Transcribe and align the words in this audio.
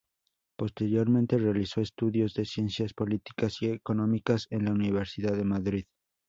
Posteriormente 0.57 1.37
realizó 1.37 1.79
estudios 1.79 2.33
de 2.33 2.45
ciencias 2.45 2.95
políticas 2.95 3.61
y 3.61 3.67
económicas 3.67 4.47
en 4.49 4.65
la 4.65 4.71
Universidad 4.71 5.35
de 5.37 5.43
Madrid. 5.45 5.85